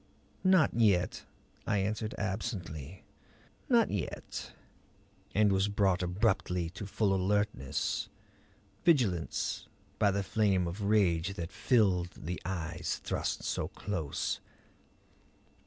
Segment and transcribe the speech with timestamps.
[0.43, 1.25] "Not yet,"
[1.67, 3.03] I answered absently.
[3.69, 4.51] "Not yet."
[5.35, 8.09] And was brought abruptly to full alertness,
[8.83, 9.67] vigilance,
[9.99, 14.39] by the flame of rage that filled the eyes thrust so close.